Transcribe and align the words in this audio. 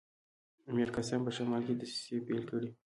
میرقاسم 0.75 1.19
په 1.25 1.31
شمال 1.37 1.61
کې 1.67 1.73
دسیسې 1.79 2.15
پیل 2.27 2.41
کړي. 2.49 2.69